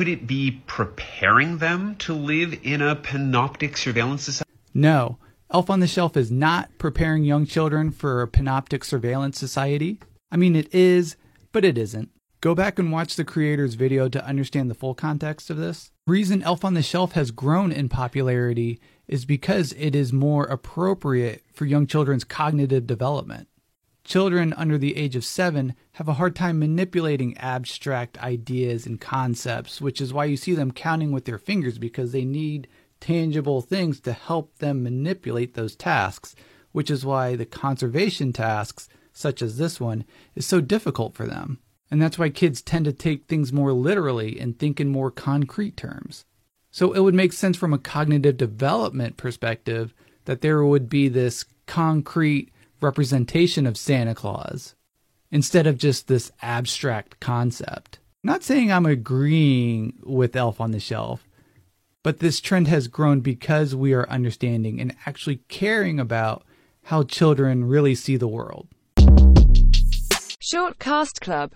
[0.00, 4.50] could it be preparing them to live in a panoptic surveillance society?
[4.72, 5.18] No.
[5.52, 10.00] Elf on the Shelf is not preparing young children for a panoptic surveillance society.
[10.30, 11.16] I mean, it is,
[11.52, 12.08] but it isn't.
[12.40, 15.90] Go back and watch the creator's video to understand the full context of this.
[16.06, 21.44] reason Elf on the Shelf has grown in popularity is because it is more appropriate
[21.52, 23.48] for young children's cognitive development.
[24.04, 29.80] Children under the age of seven have a hard time manipulating abstract ideas and concepts,
[29.80, 32.66] which is why you see them counting with their fingers because they need
[33.00, 36.34] tangible things to help them manipulate those tasks,
[36.72, 41.58] which is why the conservation tasks, such as this one, is so difficult for them.
[41.90, 45.76] And that's why kids tend to take things more literally and think in more concrete
[45.76, 46.24] terms.
[46.70, 49.92] So it would make sense from a cognitive development perspective
[50.26, 52.50] that there would be this concrete
[52.80, 54.74] representation of Santa Claus
[55.30, 57.98] instead of just this abstract concept.
[58.22, 61.26] not saying I'm agreeing with Elf on the Shelf,
[62.02, 66.44] but this trend has grown because we are understanding and actually caring about
[66.84, 68.68] how children really see the world.
[70.42, 71.48] Short Cast Club